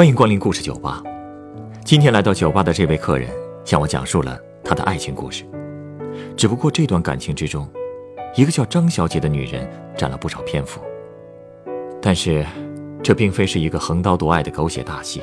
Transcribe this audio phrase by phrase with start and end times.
[0.00, 1.02] 欢迎光临故事酒吧。
[1.84, 3.28] 今天来到酒吧的这位客人
[3.66, 5.44] 向我讲述了他的爱情故事。
[6.34, 7.70] 只不过这段感情之中，
[8.34, 10.80] 一个叫张小姐的女人占了不少篇幅。
[12.00, 12.46] 但是，
[13.02, 15.20] 这并非是一个横刀夺爱的狗血大戏。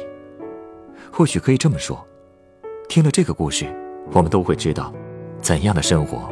[1.12, 2.06] 或许可以这么说，
[2.88, 3.66] 听了这个故事，
[4.12, 4.94] 我们都会知道，
[5.42, 6.30] 怎样的生活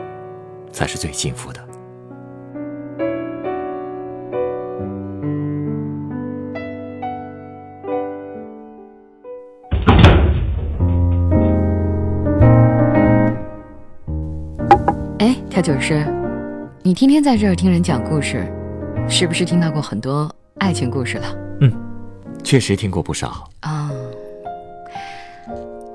[0.71, 1.59] 才是最幸福的。
[15.19, 16.05] 哎，调酒师，
[16.83, 18.45] 你天天在这儿听人讲故事，
[19.07, 20.29] 是不是听到过很多
[20.59, 21.37] 爱情故事了？
[21.61, 21.71] 嗯，
[22.43, 23.49] 确实听过不少。
[23.61, 23.89] 啊、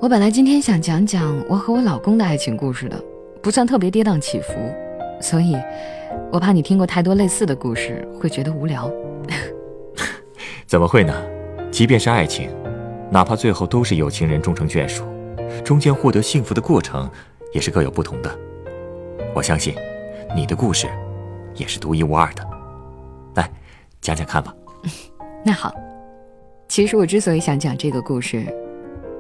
[0.01, 2.99] 我本来今天想讲讲我和我老公的爱情故事的，
[3.43, 4.55] 不算特别跌宕起伏，
[5.21, 5.55] 所以
[6.33, 8.91] 我怕你听过太多类似的故事会觉得无聊。
[10.67, 11.15] 怎么会呢？
[11.71, 12.49] 即便是爱情，
[13.11, 15.05] 哪怕最后都是有情人终成眷属，
[15.63, 17.09] 中间获得幸福的过程
[17.53, 18.39] 也是各有不同的。
[19.35, 19.75] 我相信，
[20.35, 20.89] 你的故事
[21.55, 22.47] 也是独一无二的。
[23.35, 23.51] 来，
[24.01, 24.55] 讲讲看吧。
[25.45, 25.73] 那好，
[26.69, 28.47] 其实我之所以想讲这个故事，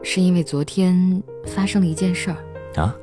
[0.02, 2.36] 是因为昨天发生了一件事儿。
[2.82, 2.94] 啊，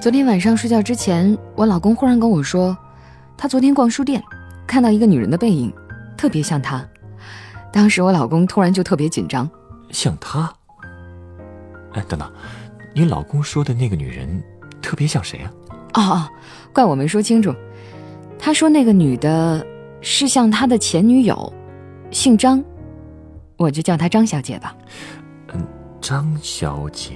[0.00, 2.76] 昨天晚上睡觉之前，我老公忽然跟我说，
[3.36, 4.22] 他昨天逛书店，
[4.66, 5.72] 看到一个女人的背影，
[6.16, 6.86] 特别像她。
[7.72, 9.48] 当时我老公突然就特别紧张，
[9.90, 10.52] 像她。
[11.92, 12.32] 哎，等等，
[12.94, 14.42] 你老公说的那个女人
[14.80, 15.52] 特别像谁啊？
[15.98, 16.28] 哦哦，
[16.72, 17.54] 怪我没说清楚。
[18.38, 19.64] 他说那个女的
[20.00, 21.52] 是像他的前女友，
[22.10, 22.62] 姓张，
[23.56, 24.76] 我就叫她张小姐吧。
[25.52, 25.66] 嗯
[26.00, 27.14] 张小姐。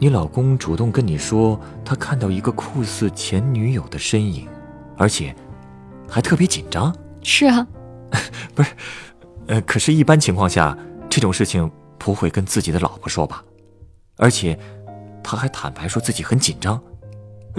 [0.00, 4.48] 你老公主动跟你说，他看到一个酷似前女友的身影，
[4.98, 5.34] 而且
[6.08, 6.94] 还特别紧张。
[7.22, 7.66] 是啊，
[8.54, 8.72] 不是
[9.46, 10.76] 呃，可是，一般情况下，
[11.08, 13.42] 这种事情不会跟自己的老婆说吧？
[14.16, 14.58] 而且，
[15.24, 16.80] 他还坦白说自己很紧张。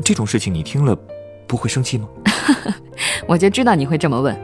[0.03, 0.95] 这种事情你听了，
[1.47, 2.07] 不会生气吗？
[3.27, 4.39] 我就知道你会这么问。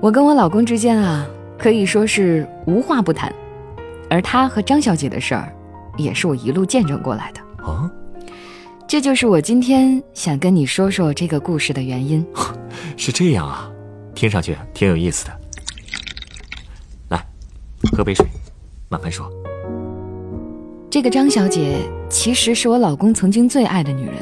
[0.00, 1.26] 我跟我老公之间啊，
[1.58, 3.32] 可以说是无话不谈，
[4.10, 5.54] 而他和张小姐的事儿，
[5.96, 7.40] 也是我一路见证过来的。
[7.64, 7.90] 啊，
[8.86, 12.26] 这就是我今天想跟你说说这个故事的原因。
[12.96, 13.70] 是这样啊，
[14.14, 15.40] 听上去挺有意思的。
[17.10, 17.26] 来，
[17.92, 18.26] 喝杯水，
[18.88, 19.30] 慢慢说。
[20.98, 21.76] 这个张小姐
[22.10, 24.14] 其实是我老公曾经最爱的女人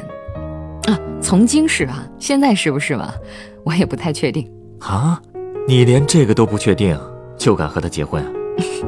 [0.83, 3.11] 啊，曾经是啊，现在是不是嘛？
[3.63, 4.47] 我也不太确定。
[4.77, 5.19] 啊，
[5.67, 6.95] 你连这个都不确定，
[7.35, 8.31] 就敢和她结婚啊？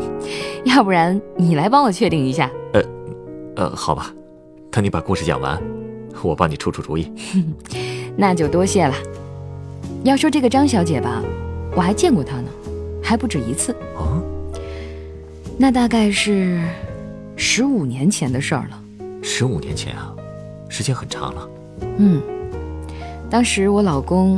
[0.65, 2.51] 要不然你来帮我确定一下。
[3.55, 4.13] 呃，好吧，
[4.69, 5.59] 等你把故事讲完，
[6.21, 7.11] 我帮你出出主意。
[8.15, 8.93] 那就多谢了。
[10.03, 11.23] 要说这个张小姐吧，
[11.75, 12.49] 我还见过她呢，
[13.01, 13.71] 还不止一次。
[13.97, 14.21] 啊，
[15.57, 16.61] 那大概是
[17.41, 18.83] 十五年前的事儿了。
[19.23, 20.13] 十五年前啊，
[20.67, 21.49] 时间很长了。
[21.97, 22.21] 嗯，
[23.29, 24.35] 当时我老公，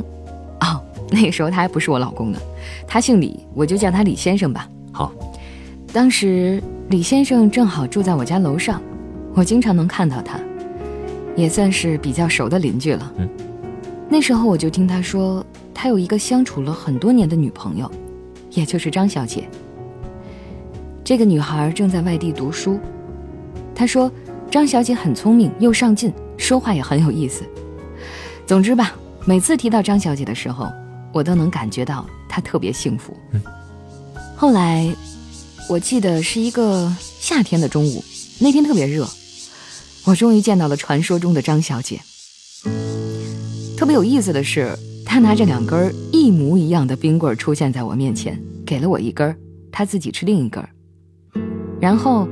[0.60, 0.80] 哦，
[1.10, 2.38] 那个时候他还不是我老公呢，
[2.88, 4.70] 他姓李，我就叫他李先生吧。
[4.92, 5.12] 好，
[5.92, 8.80] 当时李先生正好住在我家楼上，
[9.34, 10.40] 我经常能看到他，
[11.36, 13.14] 也算是比较熟的邻居了。
[13.18, 13.28] 嗯，
[14.10, 17.92] 那时候我就听他说，他有一个相处了很多年的女朋友，
[18.52, 19.50] 也就是张小姐。
[21.04, 22.80] 这个女孩正在外地读书，
[23.74, 24.12] 她说
[24.50, 27.44] 张小姐很聪明又上进，说话也很有意思。
[28.46, 28.94] 总之吧，
[29.26, 30.72] 每次提到张小姐的时候，
[31.12, 33.16] 我都能感觉到她特别幸福。
[33.34, 33.42] 嗯
[34.36, 34.92] 后来，
[35.70, 38.04] 我记得是一个夏天的中午，
[38.40, 39.08] 那天特别热，
[40.06, 42.00] 我终于见到了传说中的张小姐。
[43.78, 44.76] 特别有意思的是，
[45.06, 49.38] 她拿着两根一模一样的冰棍出现在我面前，给了我一根儿，
[49.72, 50.70] 她自己吃另一根儿。
[51.82, 52.28] 然后，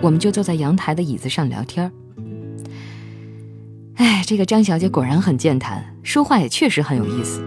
[0.00, 1.92] 我们就坐在阳台的椅子上聊天儿。
[3.96, 7.44] 哎，这个张小姐果然很健谈，说话也确实很有意思。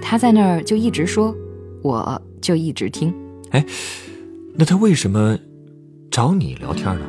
[0.00, 1.34] 她在那儿就一直说，
[1.82, 3.12] 我就一直听。
[3.50, 3.66] 哎
[4.54, 5.36] 那她为什么
[6.10, 7.06] 找你聊天呢？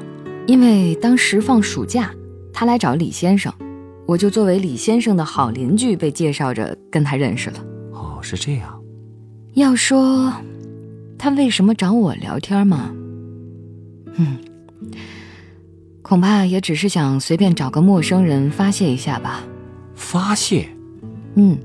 [0.48, 2.12] 因为当时放暑假，
[2.52, 3.54] 她来找李先生，
[4.08, 7.63] 我就作为李先生的好邻居被介绍着跟他认识了。
[7.92, 8.81] 哦，是这样。
[9.54, 10.34] 要说
[11.18, 12.92] 他为什么找我聊天嘛，
[14.16, 14.38] 嗯，
[16.02, 19.44] 恐怕也只是想随便找个陌生人发泄一下吧。
[19.96, 20.68] 发泄
[21.36, 21.58] 嗯，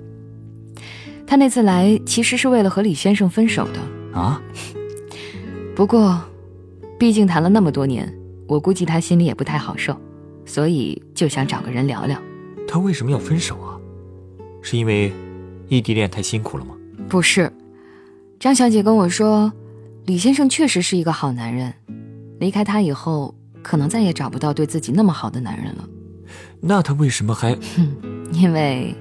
[1.26, 4.18] 他那次来其实是为了和李先生分手的。
[4.18, 4.40] 啊？
[5.74, 6.18] 不过，
[6.98, 8.10] 毕竟谈了那么多年，
[8.46, 9.94] 我估计他心里也不太好受，
[10.44, 12.20] 所以就想找个人聊聊。
[12.66, 13.76] 他为什么要分手啊？
[14.62, 15.12] 是因为
[15.68, 16.74] 异地恋太辛苦了吗？
[17.08, 17.52] 不是，
[18.40, 19.52] 张小姐跟我说，
[20.06, 21.74] 李先生确实是一个好男人，
[22.38, 25.88] 离开他以后，可能再也找不到对自己那么好的男人了。
[26.60, 27.56] 那他为什么还……
[28.32, 28.94] 因为，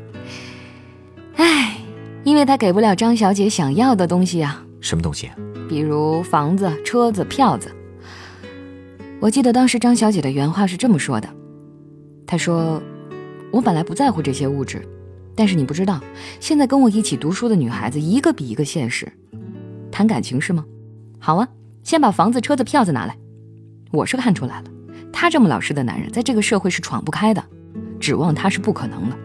[1.36, 1.78] 唉，
[2.24, 4.64] 因为他给不了张小姐想要的东西啊。
[4.80, 5.30] 什么东西？
[5.68, 7.72] 比如房子、车子、票子。
[9.20, 11.28] 我记得当时张小姐的原话是这么说的
[12.28, 12.82] ：“她说，
[13.52, 14.88] 我本来不在乎这些物质，
[15.36, 16.00] 但是你不知道，
[16.40, 19.12] 现在跟我一起读书的女孩子一个比一个现实。
[19.92, 20.64] 谈感情是吗？
[21.18, 21.48] 好啊，
[21.82, 23.18] 先把房子、车子、票子拿来。
[23.92, 24.66] 我是看出来了，
[25.14, 27.44] 他这么老实的男人，在这个社会是闯不开的，
[28.00, 29.18] 指望他是不可能的。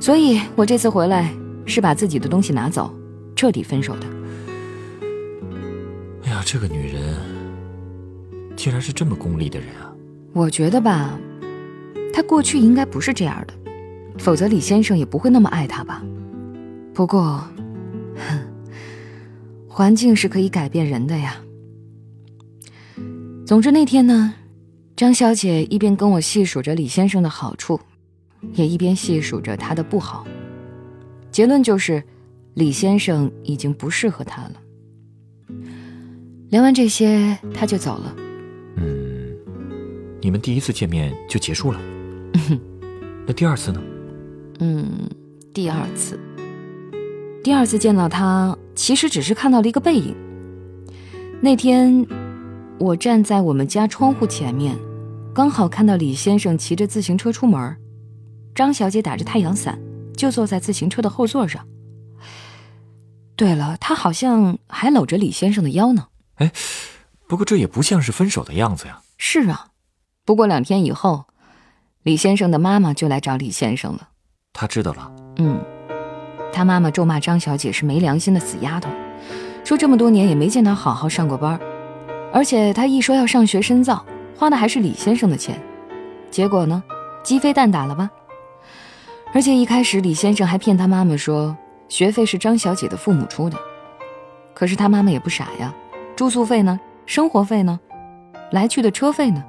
[0.00, 1.32] 所以我这次回来
[1.64, 2.94] 是把自己的东西拿走，
[3.34, 4.06] 彻底分手的。
[6.24, 7.16] 哎呀，这个女人
[8.56, 9.92] 竟然是这么功利的人啊！
[10.32, 11.18] 我觉得吧，
[12.12, 13.54] 她过去应该不是这样的，
[14.18, 16.02] 否则李先生也不会那么爱她吧。
[16.94, 17.42] 不过，
[18.16, 18.38] 哼。
[19.68, 21.36] 环境是可以改变人的呀。
[23.46, 24.34] 总之那天呢，
[24.96, 27.78] 张小姐一边跟我细数着李先生的好处，
[28.54, 30.26] 也一边细数着他的不好。
[31.30, 32.02] 结论就是，
[32.54, 34.52] 李先生已经不适合她了。
[36.48, 38.16] 聊完这些，他就走了。
[38.78, 39.36] 嗯，
[40.20, 41.80] 你们第一次见面就结束了？
[43.28, 43.80] 那第二次呢？
[44.58, 45.08] 嗯，
[45.54, 46.18] 第二次。
[47.44, 50.16] 第二次见到他，其实只是看到了一个背影。
[51.40, 52.04] 那天，
[52.78, 54.76] 我站在我们家窗户前面，
[55.34, 57.76] 刚好看到李先生骑着自行车出门，
[58.54, 59.78] 张小姐打着太阳伞，
[60.14, 61.66] 就坐在自行车的后座上。
[63.34, 66.08] 对了，她好像还搂着李先生的腰呢。
[66.34, 66.52] 哎，
[67.26, 69.00] 不过这也不像是分手的样子呀。
[69.16, 69.68] 是啊，
[70.24, 71.24] 不过两天以后，
[72.02, 74.08] 李先生的妈妈就来找李先生了。
[74.52, 75.12] 他知道了。
[75.38, 75.58] 嗯。
[76.52, 78.88] 他妈妈咒骂张小姐是没良心的死丫头，
[79.64, 81.60] 说这么多年也没见她好好上过班，
[82.32, 84.04] 而且她一说要上学深造，
[84.36, 85.60] 花的还是李先生的钱，
[86.30, 86.82] 结果呢，
[87.22, 88.10] 鸡飞蛋打了吧？
[89.32, 91.56] 而且一开始李先生还骗他妈妈说
[91.88, 93.56] 学费是张小姐的父母出的，
[94.54, 95.74] 可是他妈妈也不傻呀，
[96.14, 96.78] 住宿费呢？
[97.04, 97.78] 生活费呢？
[98.50, 99.42] 来去的车费呢？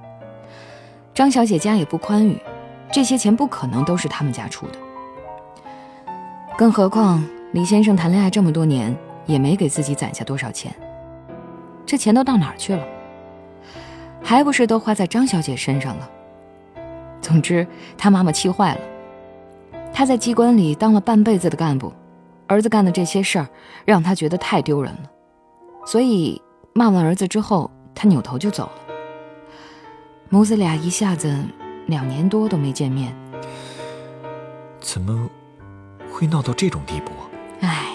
[1.13, 2.39] 张小姐家也不宽裕，
[2.91, 4.73] 这些钱不可能都是他们家出的。
[6.57, 8.95] 更何况，李先生谈恋爱这么多年，
[9.25, 10.73] 也没给自己攒下多少钱。
[11.87, 12.85] 这钱都到哪儿去了？
[14.21, 16.09] 还不是都花在张小姐身上了？
[17.21, 17.65] 总之，
[17.97, 18.81] 他妈妈气坏了。
[19.93, 21.93] 他在机关里当了半辈子的干部，
[22.45, 23.47] 儿子干的这些事儿，
[23.85, 25.09] 让他觉得太丢人了。
[25.85, 26.39] 所以
[26.73, 28.93] 骂完儿子之后，他扭头就走了。
[30.29, 31.33] 母子俩一下子
[31.85, 33.15] 两年多都没见面。
[34.81, 35.29] 怎么？
[36.11, 37.11] 会闹到这种地步？
[37.61, 37.87] 唉，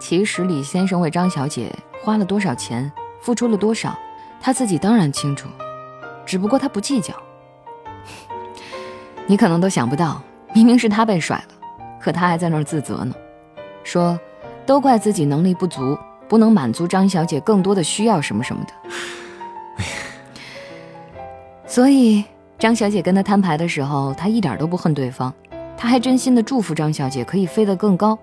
[0.00, 1.72] 其实李先生为张小姐
[2.02, 2.90] 花了多少钱，
[3.26, 3.98] 付出了多少，
[4.40, 5.48] 他自己当然清楚，
[6.24, 7.12] 只不过他不计较。
[9.26, 10.22] 你可能都想不到，
[10.54, 11.48] 明明是他被甩了，
[12.00, 13.12] 可他还在那儿自责呢，
[13.82, 14.16] 说
[14.64, 18.72] 都怪自己能力不足，不能满足张小姐更多的需要什么什么的。
[21.66, 22.24] 所以
[22.60, 25.34] 张小姐跟他摊牌的时候，他一点都不恨对方。
[25.76, 28.16] 他还真心的祝福张小姐可以飞得更高，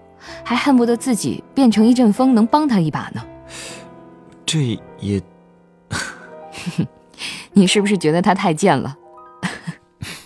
[0.45, 3.22] 还恨不得自己变成一阵风，能帮他一把呢。
[4.45, 5.22] 这也，
[7.51, 8.98] 你是不是觉得他太贱了？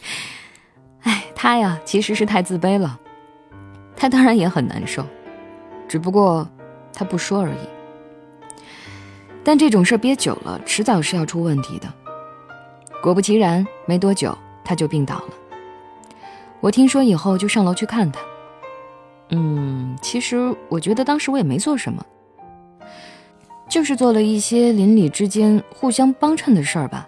[1.01, 2.99] 哎，他呀，其实是太自卑了。
[3.95, 5.03] 他当然也很难受，
[5.87, 6.47] 只不过
[6.93, 7.67] 他不说而已。
[9.43, 11.91] 但这种事憋久了，迟早是要出问题的。
[13.01, 15.33] 果不其然，没多久他就病倒了。
[16.59, 18.19] 我听说以后就上楼去看他。
[19.29, 22.05] 嗯，其实我觉得当时我也没做什么，
[23.69, 27.05] 就是做了一些邻里之间互相帮衬的事儿吧，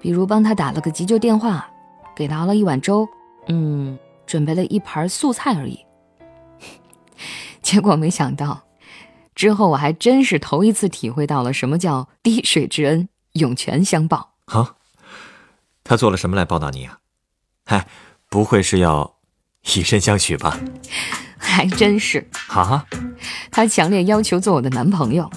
[0.00, 1.70] 比如帮他打了个急救电话，
[2.16, 3.08] 给他熬了一碗粥，
[3.46, 5.78] 嗯，准备了一盘素菜而已。
[7.62, 8.62] 结果没想到，
[9.34, 14.34] 之后我还真是头一次体会到了什么叫滴水之恩，涌泉相报。
[14.46, 14.76] 啊，
[15.84, 16.98] 他做了什么来报答你啊？
[17.64, 17.86] 嗨。
[18.32, 19.11] 不会是要
[19.64, 20.58] 以身相许吧？
[21.38, 22.86] 还真是啊！
[23.50, 25.30] 他强烈要求做我的男朋友，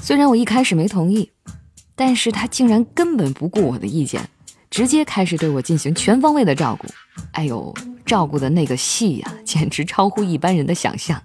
[0.00, 1.30] 虽然我一开始没同意，
[1.94, 4.26] 但是他竟然根本不顾我的意见，
[4.70, 6.86] 直接开始对我进行全方位的照顾。
[7.32, 7.74] 哎呦，
[8.06, 11.20] 照顾的那个细呀，简直超乎一般人的想象。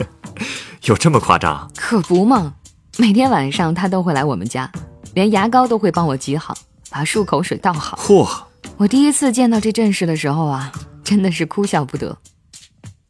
[0.84, 1.70] 有这么夸张？
[1.76, 2.54] 可不嘛！
[2.96, 4.70] 每天晚上他都会来我们家，
[5.14, 6.56] 连牙膏都会帮我挤好，
[6.90, 7.96] 把漱口水倒好。
[7.96, 8.28] 嚯！
[8.76, 10.72] 我第一次见到这阵势的时候啊，
[11.04, 12.16] 真的是哭笑不得。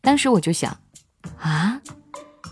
[0.00, 0.76] 当时我就想，
[1.40, 1.80] 啊，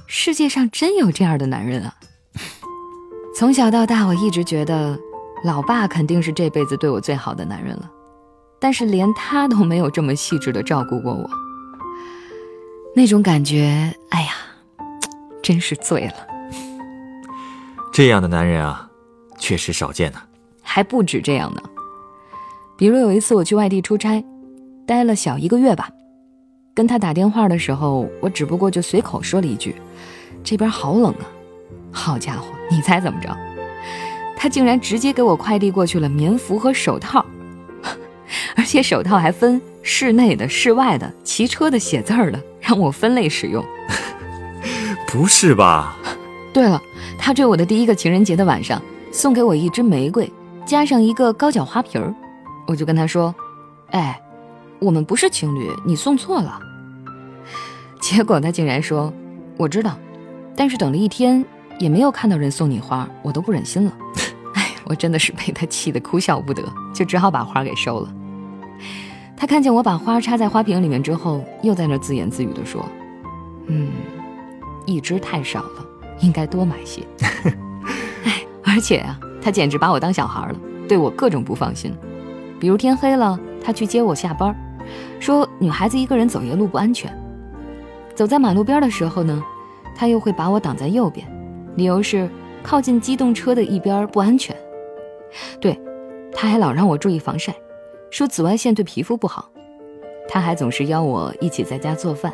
[0.06, 1.94] 世界上真有这样的男人啊！
[3.37, 4.99] 从小到大，我一直觉得，
[5.44, 7.90] 老爸肯定是这辈子对我最好的男人了，
[8.61, 11.28] 但是连他都没有这么细致的照顾过我。
[12.94, 14.32] 那种感觉，哎呀，
[15.42, 16.14] 真是醉了。
[17.92, 18.88] 这样的男人啊，
[19.38, 20.22] 确实少见呢。
[20.62, 21.61] 还不止这样呢。
[22.78, 24.25] 比如有一次我去外地出差，
[24.92, 25.88] 待了小一个月吧，
[26.75, 29.75] 跟他打电话的时候，我只不过就随口说了一句
[30.44, 31.25] ：“这边好冷啊。”
[31.90, 33.34] 好家伙，你猜怎么着？
[34.37, 37.25] 他竟然直接给我快递过去了棉服和手套，
[38.54, 43.64] 而且手套还分室内的、室外的、骑车的、写字儿的，让我分类使用。
[45.08, 45.96] 不是吧？
[46.52, 46.78] 对了，
[47.18, 50.30] 他追我的第一个情人节的晚上，送给我一支玫瑰，
[50.66, 52.14] 加上一个高脚花瓶儿。
[52.66, 53.34] 我就跟他说
[53.90, 54.20] ：“哎，
[54.82, 56.58] 我们不是情侣，你送错了。
[58.02, 59.12] ”结果他竟然说
[59.56, 59.96] ：“我知道，
[60.56, 61.44] 但是等了一天
[61.78, 63.92] 也没有看到人送你花，我都不忍心了。
[64.54, 66.62] ”哎，我真的是被他气得哭笑不得，
[66.92, 68.12] 就只好把花给收了。
[69.36, 72.84] 他看见我把花插在花瓶里面之后，又在那自言自语地说
[73.66, 73.88] ：“嗯，
[74.84, 75.86] 一支太少了，
[76.20, 77.02] 应该多买些。
[78.24, 80.56] ”哎，而且啊，他简直把我当小孩了，
[80.88, 81.94] 对我各种不放心。
[82.58, 84.54] 比如天黑了，他去接我下班，
[85.20, 87.12] 说女孩子一个人走夜路不安全。
[88.14, 89.42] 走在马路边的时候呢，
[89.96, 91.26] 他又会把我挡在右边，
[91.76, 92.28] 理由是
[92.62, 94.54] 靠近机动车的一边不安全。
[95.60, 95.80] 对，
[96.32, 97.54] 他还老让我注意防晒，
[98.10, 99.50] 说紫外线对皮肤不好。
[100.28, 102.32] 他还总是邀我一起在家做饭，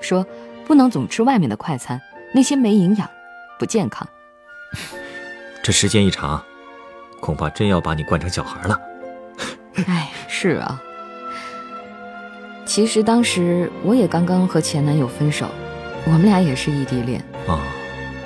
[0.00, 0.26] 说
[0.66, 2.00] 不能总吃外面的快餐，
[2.34, 3.08] 那些没营养，
[3.58, 4.06] 不健康。
[5.62, 6.42] 这时间一长，
[7.20, 8.80] 恐怕真要把你惯成小孩了。
[9.86, 10.82] 哎，是啊。
[12.66, 15.46] 其实当时我也刚刚和前男友分手，
[16.06, 17.60] 我们俩也是异地恋啊。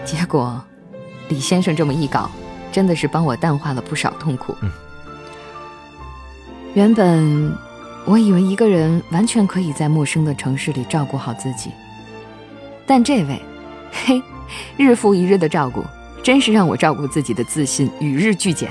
[0.04, 0.60] 结果，
[1.28, 2.30] 李先生这么一搞，
[2.72, 4.54] 真的是帮我淡化了不少痛苦。
[4.62, 4.70] 嗯。
[6.74, 7.52] 原本
[8.04, 11.70] 我以为一个人完全可以在陌生的城市里照顾好自己，
[12.86, 13.42] 但这位，
[13.90, 14.22] 嘿，
[14.76, 15.84] 日复一日的照顾，
[16.22, 18.70] 真是让我照顾自己的自信与日俱减。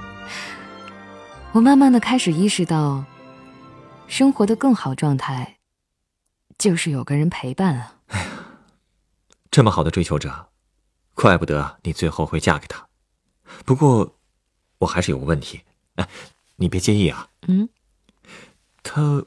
[1.52, 3.04] 我慢慢的开始意识到，
[4.10, 5.58] 生活的更好状态，
[6.58, 7.94] 就是有个人陪伴啊！
[8.08, 8.26] 哎呀，
[9.52, 10.48] 这么好的追求者，
[11.14, 12.88] 怪不得你最后会嫁给他。
[13.64, 14.16] 不过，
[14.78, 15.60] 我还是有个问题，
[15.94, 16.08] 哎，
[16.56, 17.28] 你别介意啊。
[17.46, 17.68] 嗯。
[18.82, 19.24] 他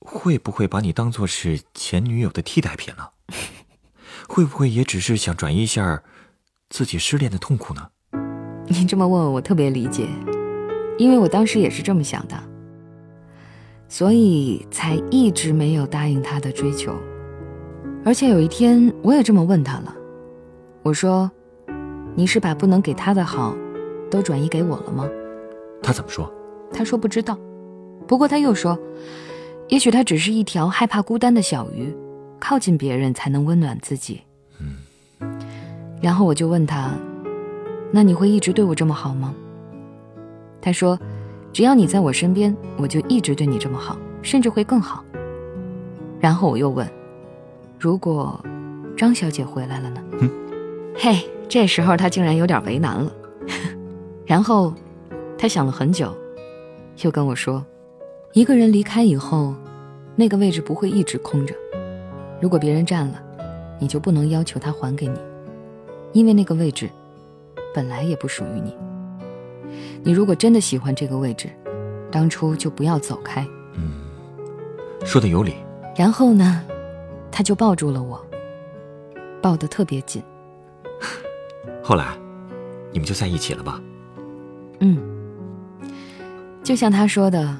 [0.00, 3.10] 会不会把你当做是前女友的替代品呢？
[4.28, 6.02] 会不会也只是想转移一下
[6.68, 7.92] 自己失恋的痛苦呢？
[8.66, 10.08] 你这么问，我特别理解。
[10.98, 12.36] 因为我当时也是这么想的，
[13.88, 16.94] 所以才一直没有答应他的追求。
[18.04, 19.94] 而且有一天，我也这么问他了，
[20.82, 21.30] 我说
[22.14, 23.54] ：“你是把不能给他的好，
[24.10, 25.08] 都转移给我了吗？”
[25.82, 26.32] 他怎么说？
[26.72, 27.38] 他说不知道。
[28.06, 28.78] 不过他又说，
[29.68, 31.94] 也许他只是一条害怕孤单的小鱼，
[32.38, 34.22] 靠近别人才能温暖自己。
[34.60, 34.76] 嗯。
[36.00, 36.92] 然后我就问他
[37.92, 39.34] ：“那你会一直对我这么好吗？”
[40.62, 40.98] 他说
[41.58, 45.04] ：“只要你在我身边，我就一直对你这么好，甚至会更好。”
[46.20, 46.88] 然后我又问
[47.80, 48.40] ：“如果
[48.96, 50.00] 张小姐回来了呢？”
[50.94, 53.12] 嘿，这时候他竟然有点为难了。
[54.24, 54.72] 然后
[55.36, 56.16] 他想了很久，
[57.02, 57.66] 又跟我说
[58.34, 59.52] ：“一个人离开以后，
[60.14, 61.52] 那个位置不会一直空着。
[62.40, 63.20] 如果别人占了，
[63.80, 65.18] 你就不能要求他还给你，
[66.12, 66.88] 因为那个位置
[67.74, 68.72] 本来也不属于你。”
[70.02, 71.48] 你如果真的喜欢这个位置，
[72.10, 73.46] 当初就不要走开。
[73.74, 73.92] 嗯，
[75.04, 75.54] 说的有理。
[75.96, 76.64] 然后呢，
[77.30, 78.24] 他就抱住了我，
[79.42, 80.22] 抱得特别紧。
[81.82, 82.16] 后来，
[82.92, 83.80] 你们就在一起了吧？
[84.80, 84.98] 嗯，
[86.62, 87.56] 就像他说的，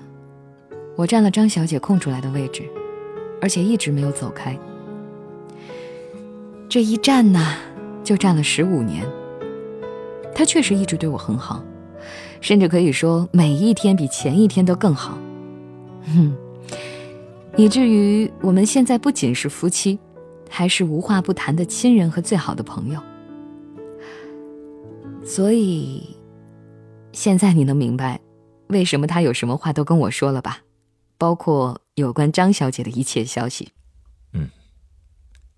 [0.97, 2.63] 我占了张小姐空出来的位置，
[3.41, 4.57] 而且一直没有走开。
[6.69, 7.57] 这一站呢，
[8.05, 9.05] 就站了十五年。
[10.35, 11.65] 他确实一直对我很好。
[12.41, 15.19] 甚至可以说，每一天比前一天都更好，
[16.07, 16.37] 哼，
[17.57, 19.99] 以至于我们现在不仅是夫妻，
[20.49, 23.01] 还是无话不谈的亲人和最好的朋友。
[25.25, 26.17] 所以，
[27.13, 28.21] 现在你能明白，
[28.69, 30.59] 为什么他有什么话都跟我说了吧？
[31.19, 33.71] 包括有关张小姐的一切消息。
[34.33, 34.49] 嗯，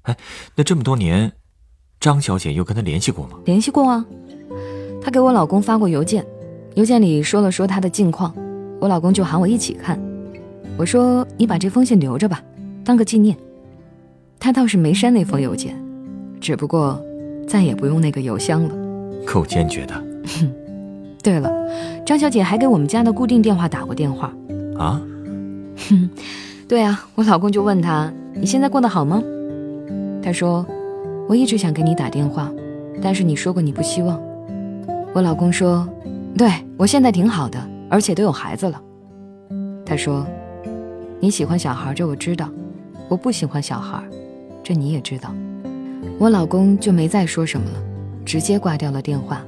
[0.03, 0.17] 哎，
[0.57, 1.33] 那这么多年，
[2.01, 3.39] 张小姐又跟他联系过吗？
[3.45, 4.05] 联系过啊，
[5.01, 6.25] 她给我老公发过邮件。
[6.75, 8.35] 邮件里说了说她的近况，
[8.79, 10.01] 我老公就喊我一起看。
[10.77, 12.43] 我说：“你把这封信留着吧，
[12.85, 13.37] 当个纪念。”
[14.39, 15.77] 他倒是没删那封邮件，
[16.41, 16.99] 只不过
[17.47, 18.75] 再也不用那个邮箱了。
[19.27, 20.03] 够坚决的。
[21.23, 21.53] 对了，
[22.07, 24.33] 张小姐还给我们家的固定电话打过电话。
[24.79, 25.03] 啊？
[25.91, 26.09] 哼，
[26.67, 29.23] 对啊，我老公就问她：“你现在过得好吗？”
[30.25, 30.65] 她说
[31.29, 32.51] ：“我一直想给你打电话，
[33.03, 34.19] 但是你说过你不希望。”
[35.13, 35.89] 我老公说
[36.39, 38.81] ：“对我现在挺好的，而且都有孩子了。”
[39.85, 40.25] 他说
[41.19, 42.47] ：“你喜欢小孩，这我知道；
[43.09, 44.01] 我不喜欢小孩，
[44.63, 45.35] 这你也知道。”
[46.17, 47.83] 我老公就没再说什么了，
[48.25, 49.43] 直接挂掉了电话。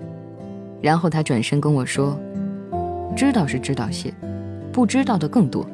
[0.81, 2.19] 然后他转身跟我说
[3.14, 4.12] ：“知道是知道些，
[4.73, 5.64] 不知道的更多。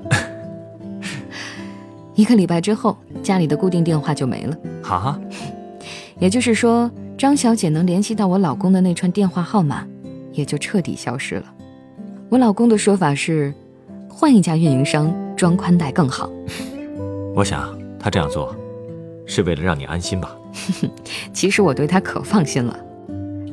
[2.15, 4.57] ”一个礼拜之后，家里的固定电话就没了。
[4.83, 5.19] 哈，
[6.19, 9.85] 也就是说，张小姐能联系到我老公的那串电话号码，
[10.33, 11.53] 也就彻底消失了。
[12.29, 13.53] 我老公的说法是，
[14.09, 16.31] 换一家运营商装宽带更好。
[17.35, 18.55] 我想他这样做，
[19.27, 20.33] 是为了让你安心吧。
[21.35, 22.79] 其实我对他可放心了。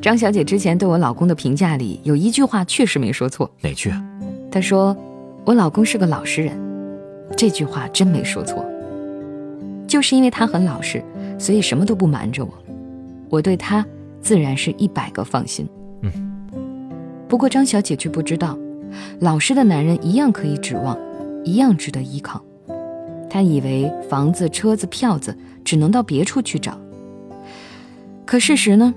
[0.00, 3.92] 张小姐之前对我老公的评价里有一句话确实没说错，哪句？
[4.48, 4.96] 她说
[5.44, 6.56] 我老公是个老实人，
[7.36, 8.64] 这句话真没说错。
[9.88, 11.02] 就是因为他很老实，
[11.36, 12.52] 所以什么都不瞒着我，
[13.36, 13.84] 我对他
[14.20, 15.68] 自然是一百个放心。
[16.00, 16.10] 嗯。
[17.28, 18.58] 不过张小姐却不知道，
[19.20, 20.98] 老实的男人一样可以指望，
[21.44, 22.42] 一样值得依靠。
[23.28, 26.78] 她以为房子、车子、票子只能到别处去找，
[28.24, 28.94] 可事实呢？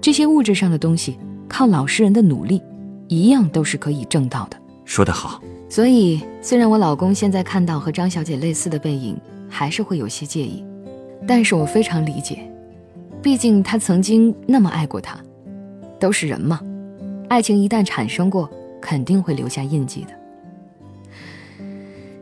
[0.00, 2.62] 这些物质上的东西，靠老实人的努力，
[3.08, 4.56] 一样都是可以挣到的。
[4.84, 5.42] 说得好。
[5.68, 9.16] 所以，虽然我老公现在看到和张小姐类似的背影，
[9.48, 10.62] 还是会有些介意，
[11.26, 12.46] 但是我非常理解，
[13.22, 15.18] 毕竟他曾经那么爱过他。
[16.00, 16.60] 都是人嘛，
[17.28, 18.50] 爱情一旦产生过，
[18.80, 20.18] 肯定会留下印记的。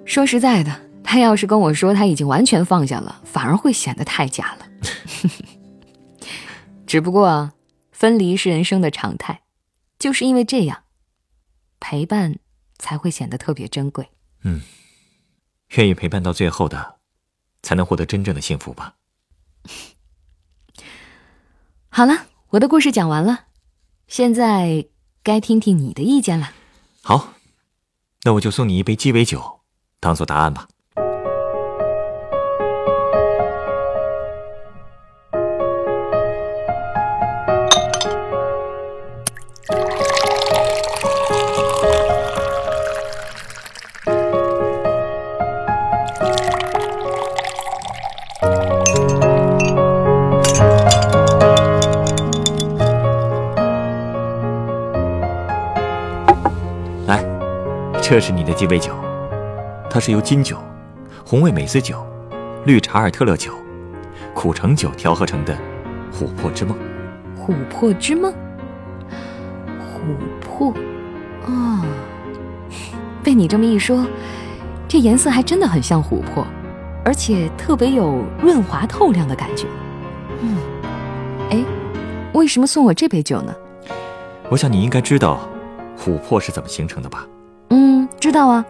[0.04, 4.66] 说实在的，他要是跟我说他已经完全放下了，反而会显得太假了。
[6.86, 7.52] 只不过。
[7.92, 9.42] 分离是人生的常态，
[9.98, 10.84] 就是因为这样，
[11.80, 12.38] 陪伴
[12.78, 14.08] 才会显得特别珍贵。
[14.42, 14.62] 嗯，
[15.74, 16.96] 愿意陪伴到最后的，
[17.60, 18.94] 才能获得真正的幸福吧。
[21.92, 23.46] 好了，我的故事讲完了，
[24.06, 24.86] 现在
[25.24, 26.52] 该听听你的意见了。
[27.02, 27.34] 好，
[28.22, 29.60] 那我就送你一杯鸡尾酒，
[29.98, 30.68] 当做答案吧。
[58.10, 58.92] 这是你的鸡尾酒，
[59.88, 60.58] 它是由金酒、
[61.24, 62.04] 红味美思酒、
[62.66, 63.52] 绿茶尔特勒酒、
[64.34, 65.56] 苦橙酒调和成的
[66.12, 66.76] 琥珀之梦。
[67.38, 68.34] 琥珀之梦，
[69.78, 70.74] 琥珀，
[71.46, 71.84] 哦，
[73.22, 74.04] 被你这么一说，
[74.88, 76.44] 这颜色还真的很像琥珀，
[77.04, 79.68] 而且特别有润滑透亮的感觉。
[80.40, 80.56] 嗯，
[81.50, 81.64] 哎，
[82.32, 83.54] 为什么送我这杯酒呢？
[84.48, 85.48] 我想你应该知道，
[85.96, 87.24] 琥珀是怎么形成的吧？
[88.20, 88.64] 知道啊，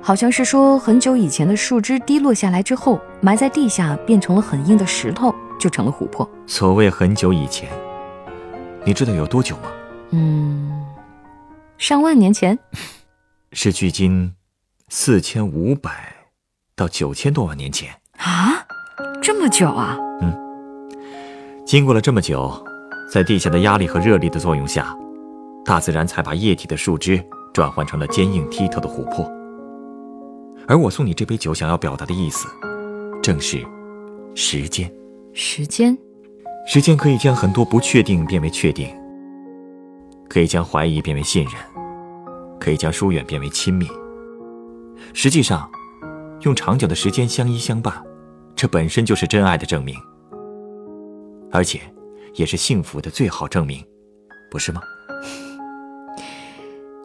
[0.00, 6.28] 好像是说很久以前的树枝滴落下来之后，埋在地下变成了很硬的石头，就成了琥珀。
[6.46, 7.68] 所谓很久以前，
[8.84, 9.62] 你知道有多久吗？
[10.12, 10.86] 嗯，
[11.76, 12.56] 上万年前，
[13.52, 14.32] 是距今
[14.88, 16.14] 四千五百
[16.76, 18.64] 到九千多万年前啊，
[19.20, 19.98] 这么久啊？
[20.20, 20.32] 嗯，
[21.66, 22.64] 经过了这么久，
[23.12, 24.96] 在地下的压力和热力的作用下，
[25.64, 27.20] 大自然才把液体的树枝。
[27.54, 29.24] 转换成了坚硬剔透的琥珀，
[30.66, 32.48] 而我送你这杯酒，想要表达的意思，
[33.22, 33.64] 正是
[34.34, 34.92] 时间。
[35.32, 35.96] 时间，
[36.64, 38.88] 时间可以将很多不确定变为确定，
[40.28, 41.54] 可以将怀疑变为信任，
[42.60, 43.86] 可以将疏远变为亲密。
[45.12, 45.68] 实际上，
[46.42, 47.92] 用长久的时间相依相伴，
[48.54, 49.96] 这本身就是真爱的证明，
[51.50, 51.80] 而且
[52.34, 53.84] 也是幸福的最好证明，
[54.50, 54.80] 不是吗？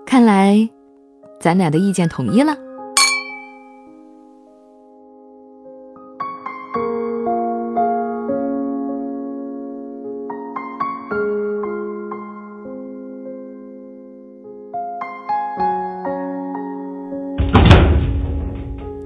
[0.09, 0.67] 看来，
[1.39, 2.57] 咱俩的意见统一了。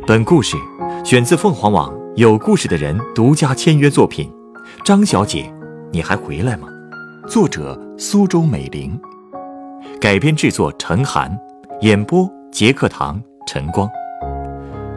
[0.07, 0.55] 本故事
[1.03, 4.31] 选自凤凰网“有故事的人”独家签约作品，
[4.85, 5.53] 《张小姐，
[5.91, 6.69] 你还回来吗？》
[7.27, 8.97] 作者苏州美玲。
[10.03, 11.33] 改编制作陈寒，
[11.79, 13.89] 演播杰克堂陈光。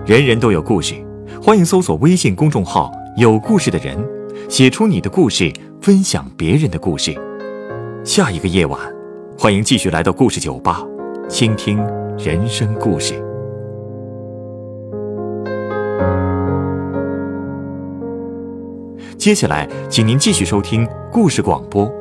[0.04, 0.96] 人人都有故事，
[1.40, 3.96] 欢迎搜索微信公众号有故事的人，
[4.48, 7.14] 写出你的故事，分享别人的故事。
[8.04, 8.80] 下一个夜晚，
[9.38, 10.84] 欢迎继续来到故事酒吧，
[11.28, 11.78] 倾听
[12.18, 13.14] 人生故事。
[19.16, 21.86] 接下来，请您继续收听故事广播《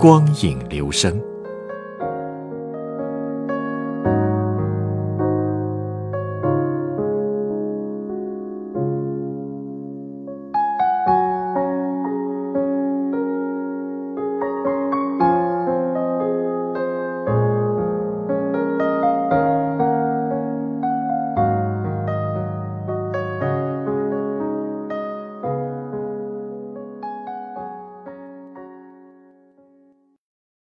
[0.00, 1.12] 光影留声》。